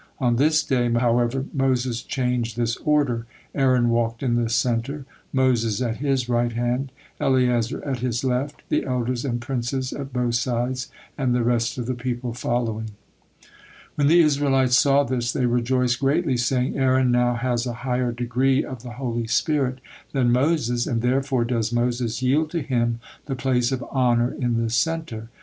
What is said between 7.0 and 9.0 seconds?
Eleazar at his left, the